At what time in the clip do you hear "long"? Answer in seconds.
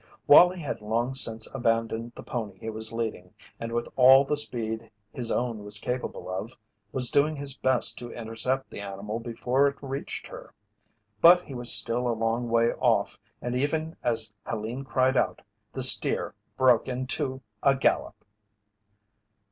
0.81-1.13, 12.17-12.49